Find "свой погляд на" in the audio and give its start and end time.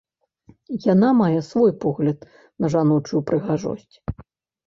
1.49-2.71